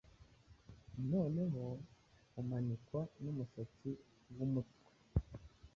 Noneho 1.09 1.65
umanikwa 2.41 2.99
numusatsi 3.21 3.89
wumutwe 4.35 4.87